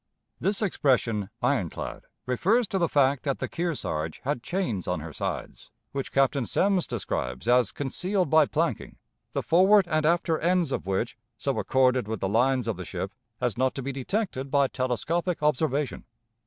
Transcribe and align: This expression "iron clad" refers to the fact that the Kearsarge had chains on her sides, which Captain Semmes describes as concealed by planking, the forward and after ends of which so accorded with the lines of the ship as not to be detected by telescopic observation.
This 0.39 0.63
expression 0.63 1.29
"iron 1.43 1.69
clad" 1.69 2.05
refers 2.25 2.67
to 2.69 2.79
the 2.79 2.89
fact 2.89 3.21
that 3.21 3.37
the 3.37 3.47
Kearsarge 3.47 4.19
had 4.23 4.41
chains 4.41 4.87
on 4.87 4.99
her 4.99 5.13
sides, 5.13 5.69
which 5.91 6.11
Captain 6.11 6.43
Semmes 6.43 6.87
describes 6.87 7.47
as 7.47 7.71
concealed 7.71 8.27
by 8.27 8.47
planking, 8.47 8.97
the 9.33 9.43
forward 9.43 9.87
and 9.87 10.03
after 10.03 10.39
ends 10.39 10.71
of 10.71 10.87
which 10.87 11.19
so 11.37 11.59
accorded 11.59 12.07
with 12.07 12.19
the 12.19 12.27
lines 12.27 12.67
of 12.67 12.77
the 12.77 12.83
ship 12.83 13.13
as 13.39 13.59
not 13.59 13.75
to 13.75 13.83
be 13.83 13.91
detected 13.91 14.49
by 14.49 14.67
telescopic 14.67 15.43
observation. 15.43 16.05